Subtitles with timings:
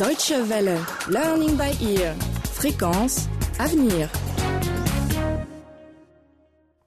[0.00, 0.78] Deutsche Welle,
[1.10, 2.14] Learning by Ear,
[2.54, 4.08] Fréquence, Avenir.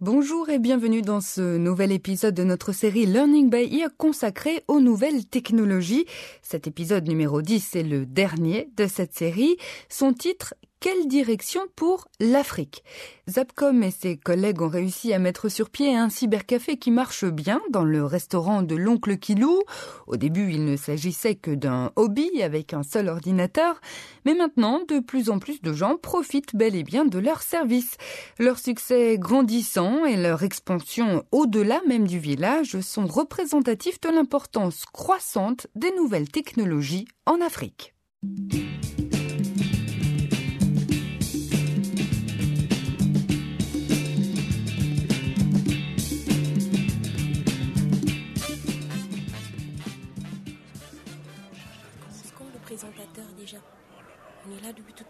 [0.01, 4.79] Bonjour et bienvenue dans ce nouvel épisode de notre série Learning by Ear consacrée aux
[4.79, 6.07] nouvelles technologies.
[6.41, 9.57] Cet épisode numéro 10 est le dernier de cette série.
[9.89, 12.83] Son titre quelle direction pour l'Afrique
[13.29, 17.61] Zapcom et ses collègues ont réussi à mettre sur pied un cybercafé qui marche bien
[17.69, 19.61] dans le restaurant de l'oncle Kilou.
[20.07, 23.79] Au début, il ne s'agissait que d'un hobby avec un seul ordinateur,
[24.25, 27.95] mais maintenant, de plus en plus de gens profitent bel et bien de leur service.
[28.37, 35.67] Leur succès grandissant et leur expansion au-delà même du village sont représentatifs de l'importance croissante
[35.75, 37.95] des nouvelles technologies en Afrique.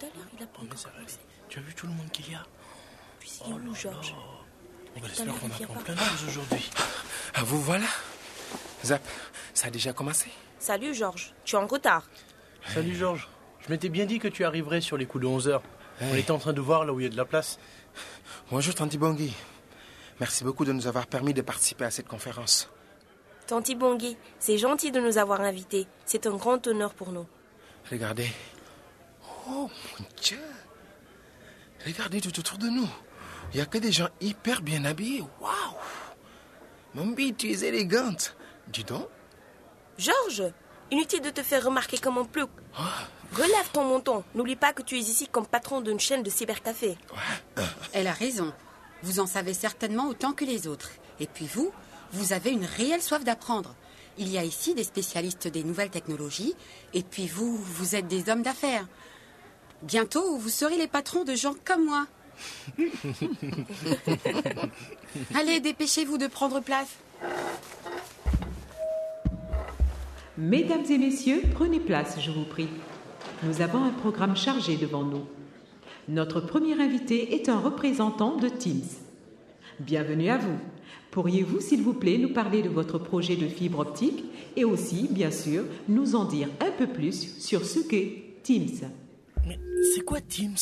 [0.09, 1.19] Tout à l'heure, il a pas encore commencé.
[1.49, 2.45] Tu as vu tout le monde qu'il y a
[3.19, 4.15] Puis il est où, Georges
[4.95, 6.69] On à espère qu'on apprend plein de choses aujourd'hui.
[7.35, 7.85] Ah, vous voilà
[8.83, 9.01] Zap,
[9.53, 11.33] ça a déjà commencé Salut, Georges.
[11.43, 12.07] Tu es en retard.
[12.73, 13.27] Salut Georges.
[13.65, 15.61] Je m'étais bien dit que tu arriverais sur les coups de 11h.
[16.01, 17.59] On était en train de voir là où il y a de la place.
[18.49, 19.33] Bonjour, Tanti Bangui.
[20.19, 22.69] Merci beaucoup de nous avoir permis de participer à cette conférence.
[23.47, 25.87] Tanti Bongui, c'est gentil de nous avoir invités.
[26.05, 27.25] C'est un grand honneur pour nous.
[27.91, 28.29] Regardez.
[29.47, 30.39] Oh mon Dieu
[31.85, 32.87] Regardez tout autour de nous.
[33.53, 35.23] Il n'y a que des gens hyper bien habillés.
[35.41, 35.53] Waouh
[36.95, 38.35] Mambi, tu es élégante.
[38.67, 39.07] Dis donc.
[39.97, 40.51] Georges,
[40.91, 42.49] inutile de te faire remarquer comme un plouc.
[43.33, 44.23] Relève ton menton.
[44.35, 46.97] N'oublie pas que tu es ici comme patron d'une chaîne de cybercafé.
[47.93, 48.53] Elle a raison.
[49.01, 50.91] Vous en savez certainement autant que les autres.
[51.19, 51.71] Et puis vous,
[52.11, 53.75] vous avez une réelle soif d'apprendre.
[54.17, 56.53] Il y a ici des spécialistes des nouvelles technologies,
[56.93, 58.87] et puis vous, vous êtes des hommes d'affaires.
[59.83, 62.07] Bientôt, vous serez les patrons de gens comme moi.
[65.35, 66.95] Allez, dépêchez-vous de prendre place.
[70.37, 72.69] Mesdames et messieurs, prenez place, je vous prie.
[73.43, 75.25] Nous avons un programme chargé devant nous.
[76.07, 78.87] Notre premier invité est un représentant de Teams.
[79.81, 80.57] Bienvenue à vous.
[81.11, 84.23] Pourriez-vous, s'il vous plaît, nous parler de votre projet de fibre optique
[84.55, 88.89] et aussi, bien sûr, nous en dire un peu plus sur ce qu'est Teams?
[89.47, 89.59] Mais
[89.93, 90.55] c'est quoi Teams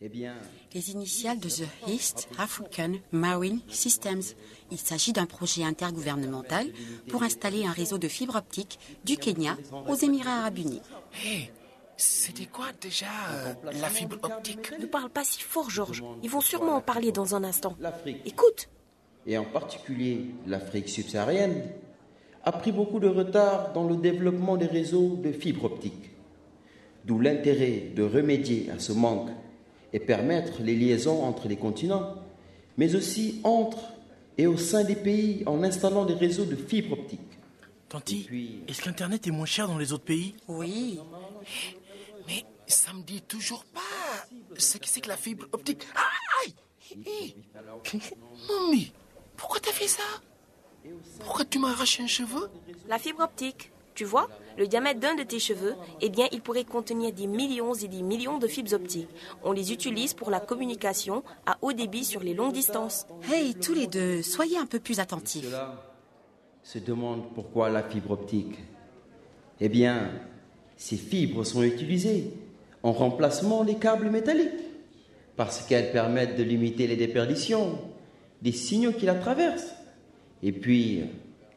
[0.00, 0.34] Eh bien,
[0.74, 4.22] Les initiales de The East African Marine Systems.
[4.70, 6.66] Il s'agit d'un projet intergouvernemental
[7.08, 9.56] pour installer un réseau de fibre optique du Kenya
[9.88, 10.82] aux Émirats arabes unis.
[11.24, 11.50] Hé,
[11.96, 16.02] c'était quoi déjà euh, la fibre optique Ne parle pas si fort, Georges.
[16.22, 17.76] Ils vont sûrement en parler dans un instant.
[17.80, 18.68] l'Afrique, Écoute,
[19.26, 21.62] et en particulier l'Afrique subsaharienne,
[22.42, 26.09] a pris beaucoup de retard dans le développement des réseaux de fibre optique.
[27.04, 29.30] D'où l'intérêt de remédier à ce manque
[29.92, 32.14] et permettre les liaisons entre les continents,
[32.76, 33.78] mais aussi entre
[34.38, 37.20] et au sein des pays en installant des réseaux de fibre optique.
[37.88, 40.34] Tanti, puis- est-ce qu'Internet est moins cher dans les autres pays?
[40.46, 40.98] Oui,
[42.28, 43.80] Mais ça me dit toujours pas
[44.56, 45.82] ce que c'est que la fibre optique.
[45.96, 46.54] Ah, Aïe
[48.48, 48.92] Mamie,
[49.36, 50.02] pourquoi t'as fait ça?
[51.20, 52.48] Pourquoi tu m'as arraché un cheveu?
[52.88, 53.69] La fibre optique.
[53.94, 57.74] Tu vois, le diamètre d'un de tes cheveux, eh bien, il pourrait contenir des millions
[57.74, 59.08] et des millions de fibres optiques.
[59.42, 63.06] On les utilise pour la communication à haut débit sur les longues distances.
[63.32, 65.44] hey, tous les deux, soyez un peu plus attentifs.
[65.44, 65.82] Cela
[66.62, 68.58] se demande pourquoi la fibre optique.
[69.60, 70.10] Eh bien,
[70.76, 72.32] ces fibres sont utilisées
[72.82, 74.48] en remplacement des câbles métalliques
[75.36, 77.78] parce qu'elles permettent de limiter les déperditions
[78.42, 79.74] des signaux qui la traversent.
[80.42, 81.02] Et puis,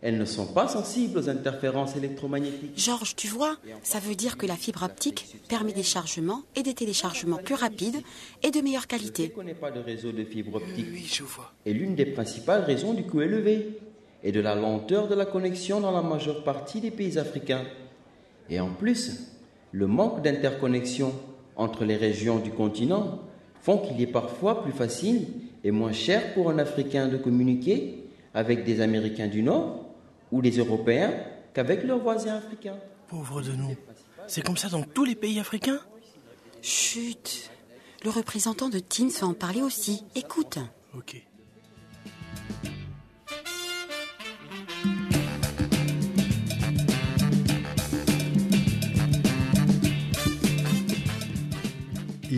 [0.05, 2.73] elles ne sont pas sensibles aux interférences électromagnétiques.
[2.77, 6.73] Georges, tu vois, ça veut dire que la fibre optique permet des chargements et des
[6.73, 8.01] téléchargements plus rapides
[8.43, 9.23] et de meilleure Je qualité.
[9.23, 11.53] ne connais pas de réseau de fibre optique Oui, je vois.
[11.65, 13.79] est l'une des principales raisons du coût élevé
[14.23, 17.63] et de la lenteur de la connexion dans la majeure partie des pays africains.
[18.49, 19.31] Et en plus,
[19.71, 21.13] le manque d'interconnexion
[21.55, 23.19] entre les régions du continent
[23.61, 25.27] font qu'il est parfois plus facile
[25.63, 28.03] et moins cher pour un Africain de communiquer
[28.33, 29.82] avec des Américains du Nord
[30.33, 31.13] ou des Européens
[31.53, 32.77] qu'avec leurs voisins africains.
[33.07, 33.75] Pauvre de nous.
[34.27, 35.79] C'est comme ça dans tous les pays africains?
[36.61, 37.51] Chut,
[38.03, 40.03] le représentant de Teams va en parler aussi.
[40.15, 40.57] Écoute.
[40.97, 41.23] Ok.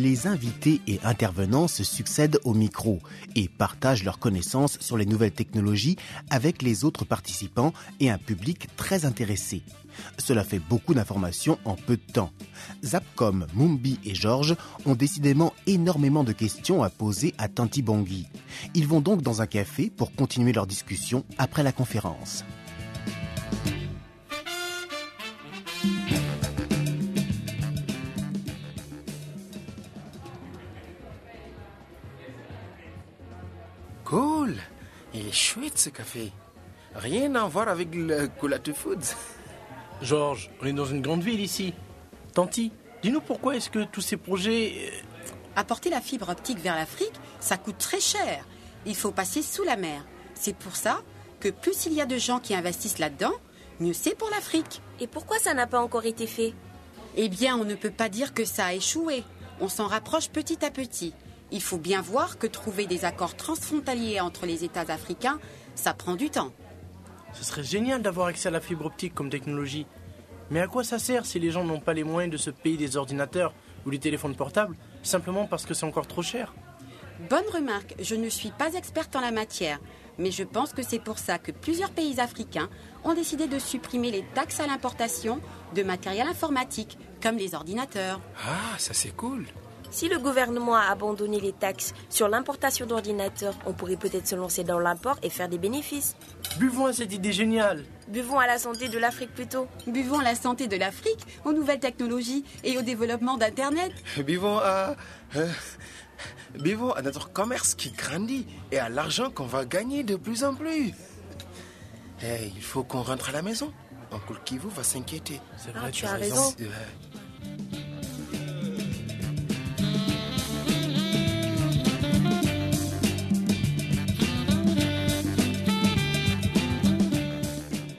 [0.06, 3.00] Les invités et intervenants se succèdent au micro
[3.36, 5.96] et partagent leurs connaissances sur les nouvelles technologies
[6.30, 9.64] avec les autres participants et un public très intéressé.
[10.20, 12.30] Cela fait beaucoup d'informations en peu de temps.
[12.84, 14.56] Zapcom, Mumbi et Georges
[14.86, 18.28] ont décidément énormément de questions à poser à Tanti Bangui.
[18.76, 22.46] Ils vont donc dans un café pour continuer leur discussion après la conférence.
[35.76, 36.32] Ce café.
[36.96, 39.14] Rien à voir avec le Coulate Foods.
[40.02, 41.74] Georges, on est dans une grande ville ici.
[42.34, 42.72] Tanti,
[43.04, 44.74] dis-nous pourquoi est-ce que tous ces projets...
[44.78, 45.02] euh,
[45.58, 48.46] Apporter la fibre optique vers l'Afrique, ça coûte très cher.
[48.86, 50.06] Il faut passer sous la mer.
[50.34, 51.02] C'est pour ça
[51.42, 53.34] que plus il y a de gens qui investissent là-dedans,
[53.82, 54.82] mieux c'est pour l'Afrique.
[55.02, 56.54] Et pourquoi ça n'a pas encore été fait?
[57.18, 59.24] Eh bien, on ne peut pas dire que ça a échoué.
[59.60, 61.14] On s'en rapproche petit à petit.
[61.52, 65.40] Il faut bien voir que trouver des accords transfrontaliers entre les États africains,
[65.76, 66.52] ça prend du temps.
[67.34, 69.86] Ce serait génial d'avoir accès à la fibre optique comme technologie.
[70.50, 72.78] Mais à quoi ça sert si les gens n'ont pas les moyens de se payer
[72.78, 73.54] des ordinateurs
[73.86, 76.54] ou des téléphones portables simplement parce que c'est encore trop cher?
[77.30, 79.80] Bonne remarque, je ne suis pas experte en la matière,
[80.18, 82.70] mais je pense que c'est pour ça que plusieurs pays africains
[83.04, 85.40] ont décidé de supprimer les taxes à l'importation
[85.74, 88.20] de matériel informatique, comme les ordinateurs.
[88.46, 89.46] Ah, ça c'est cool.
[89.96, 94.66] Si le gouvernement a abandonné les taxes sur l'importation d'ordinateurs, on pourrait peut-être se lancer
[94.66, 96.18] dans l'import et faire des bénéfices.
[96.60, 99.68] Buvons à cette idée géniale Buvons à la santé de l'Afrique plutôt.
[99.88, 103.94] Buvons la santé de l'Afrique aux nouvelles technologies et au développement d'Internet.
[104.26, 104.98] Buvons à...
[105.38, 105.48] euh,
[106.60, 110.56] buvons à notre commerce qui grandit et à l'argent qu'on va gagner de plus en
[110.56, 110.92] plus.
[112.22, 113.72] Eh, il faut qu'on rentre à la maison.
[114.12, 115.40] Oncle Kivu va s'inquiéter.
[115.56, 116.54] C'est Ah, vrai, tu as raison.
[116.60, 116.66] Euh,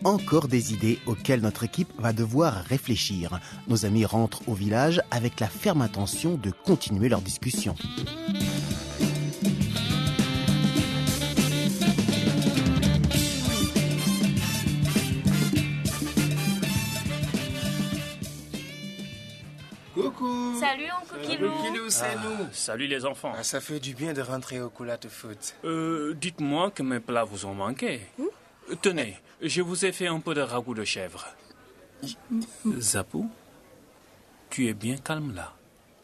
[0.06, 3.40] Encore des idées auxquelles notre équipe va devoir réfléchir.
[3.66, 7.74] Nos amis rentrent au village avec la ferme intention de continuer leur discussion.
[19.94, 21.50] Coucou Salut, Oncle Kilou.
[21.88, 23.32] C'est nous Salut les enfants.
[23.36, 25.36] Ah, Ça fait du bien de rentrer au Coulate Food.
[25.64, 28.00] Euh, dites-moi que mes plats vous ont manqué.
[28.20, 31.26] Euh, Tenez, je vous ai fait un peu de ragoût de chèvre.
[32.78, 33.30] Zapou,
[34.50, 35.54] tu es bien calme là.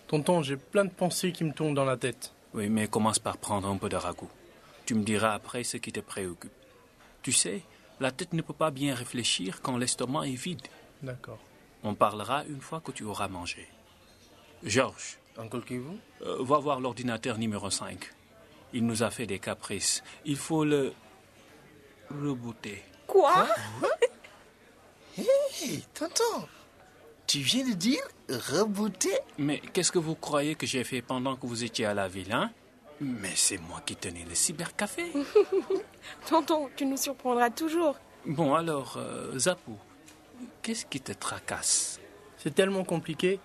[0.06, 2.34] Tonton, j'ai plein de pensées qui me tournent dans la tête.
[2.54, 4.30] Oui, mais commence par prendre un peu de ragoût.
[4.84, 6.52] Tu me diras après ce qui te préoccupe.
[7.22, 7.62] Tu sais,
[8.00, 10.66] la tête ne peut pas bien réfléchir quand l'estomac est vide.
[11.02, 11.38] D'accord.
[11.82, 13.68] On parlera une fois que tu auras mangé.
[14.64, 15.18] Georges,
[15.66, 17.98] Kivu euh, va voir l'ordinateur numéro 5.
[18.74, 20.02] Il nous a fait des caprices.
[20.24, 20.92] Il faut le
[22.10, 22.82] rebooter.
[23.06, 23.46] Quoi
[25.18, 26.46] Hé, tonton
[27.26, 31.46] Tu viens de dire rebooter Mais qu'est-ce que vous croyez que j'ai fait pendant que
[31.46, 32.50] vous étiez à la ville, hein?
[33.00, 35.12] Mais c'est moi qui tenais le cybercafé.
[36.28, 37.96] Tonton, tu nous surprendras toujours.
[38.24, 39.76] bon, alors, euh, Zapou,
[40.62, 42.00] qu'est-ce qui te tracasse?
[42.38, 43.40] C'est tellement compliqué.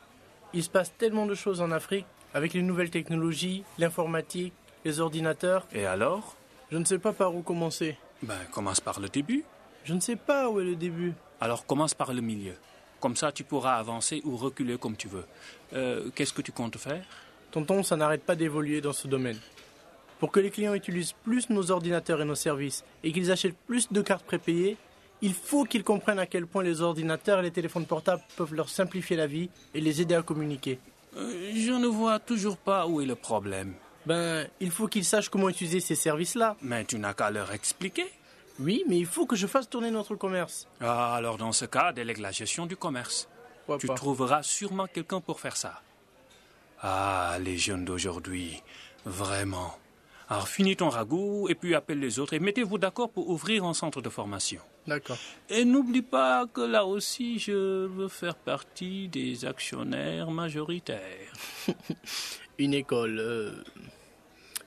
[0.53, 4.53] Il se passe tellement de choses en Afrique avec les nouvelles technologies, l'informatique,
[4.85, 5.65] les ordinateurs.
[5.73, 6.35] Et alors?
[6.71, 7.97] Je ne sais pas par où commencer.
[8.23, 9.43] Ben, commence par le début.
[9.85, 11.13] Je ne sais pas où est le début.
[11.39, 12.53] Alors, commence par le milieu.
[12.99, 15.25] Comme ça, tu pourras avancer ou reculer comme tu veux.
[15.73, 17.05] Euh, qu'est-ce que tu comptes faire?
[17.51, 19.37] Tonton, ça n'arrête pas d'évoluer dans ce domaine.
[20.19, 23.91] Pour que les clients utilisent plus nos ordinateurs et nos services et qu'ils achètent plus
[23.91, 24.77] de cartes prépayées,
[25.21, 28.69] il faut qu'ils comprennent à quel point les ordinateurs et les téléphones portables peuvent leur
[28.69, 30.79] simplifier la vie et les aider à communiquer.
[31.15, 33.73] Euh, Je ne vois toujours pas où est le problème.
[34.07, 36.55] Ben, il faut qu'ils sachent comment utiliser ces services-là.
[36.61, 38.05] Mais tu n'as qu'à leur expliquer.
[38.59, 40.67] Oui, mais il faut que je fasse tourner notre commerce.
[40.81, 43.27] Ah, alors dans ce cas, délègue la gestion du commerce.
[43.65, 43.93] Pourquoi Tu pas?
[43.95, 45.81] trouveras sûrement quelqu'un pour faire ça.
[46.81, 48.61] Ah, les jeunes d'aujourd'hui,
[49.05, 49.77] vraiment.
[50.29, 53.73] Alors finis ton ragoût et puis appelle les autres et mettez-vous d'accord pour ouvrir un
[53.73, 54.59] centre de formation.
[54.85, 55.17] D'accord.
[55.49, 61.31] Et n'oublie pas que là aussi, je veux faire partie des actionnaires majoritaires.
[62.57, 63.19] Une école.
[63.19, 63.51] euh,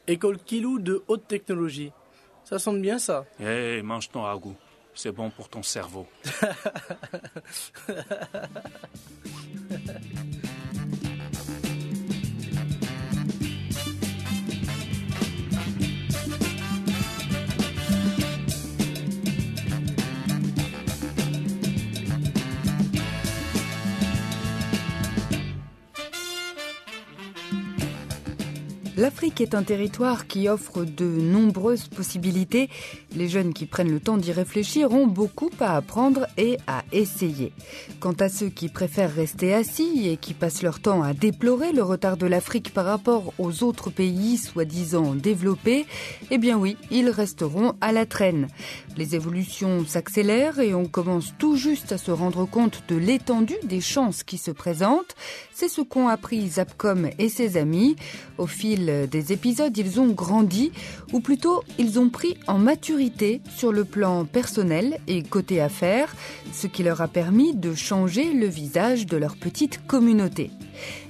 [0.07, 1.93] École Kilou de haute technologie.
[2.45, 3.25] Ça sonne bien ça.
[3.41, 4.57] Hé, mange ton ragoût.
[4.95, 6.07] C'est bon pour ton cerveau.
[29.01, 32.69] L'Afrique est un territoire qui offre de nombreuses possibilités.
[33.17, 37.55] Les jeunes qui prennent le temps d'y réfléchir ont beaucoup à apprendre et à essayer.
[37.99, 41.83] Quant à ceux qui préfèrent rester assis et qui passent leur temps à déplorer le
[41.83, 45.87] retard de l'Afrique par rapport aux autres pays soi-disant développés,
[46.31, 48.49] eh bien oui, ils resteront à la traîne.
[48.99, 53.81] Les évolutions s'accélèrent et on commence tout juste à se rendre compte de l'étendue des
[53.81, 55.17] chances qui se présentent.
[55.55, 57.97] C'est ce qu'ont appris Zapcom et ses amis.
[58.37, 60.73] Au fil des épisodes, ils ont grandi,
[61.13, 66.15] ou plutôt ils ont pris en maturité sur le plan personnel et côté affaires,
[66.53, 70.51] ce qui leur a permis de changer le visage de leur petite communauté.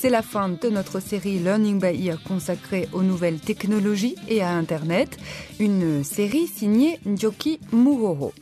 [0.00, 4.48] C'est la fin de notre série Learning by Ear consacrée aux nouvelles technologies et à
[4.48, 5.18] Internet,
[5.58, 8.32] une série signée Njoki Muhoro,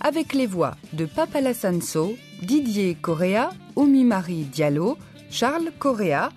[0.00, 4.98] avec les voix de Papala Sanso, Didier Correa, Oumi Marie Diallo,
[5.30, 6.30] Charles Correa,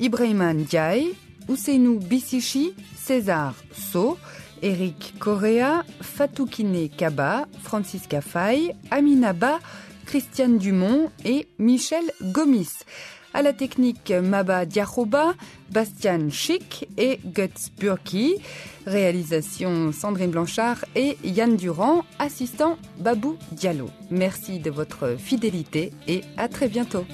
[0.00, 1.14] Ibrahima Ndiaye,
[1.48, 4.18] Ousseinou Bissichi, César So,
[4.60, 9.60] Eric Correa, Fatoukine Kaba, Francisca Faye, Aminaba,
[10.04, 12.70] Christiane Dumont et Michel Gomis
[13.36, 15.34] à la technique Maba Diaroba,
[15.70, 18.36] Bastian Schick et Guts Burki.
[18.86, 23.90] Réalisation Sandrine Blanchard et Yann Durand, assistant Babou Diallo.
[24.10, 27.04] Merci de votre fidélité et à très bientôt.